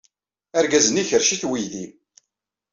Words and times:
Argaz-nni 0.57 1.01
ikerrec-it 1.03 1.43
weydi. 1.49 1.85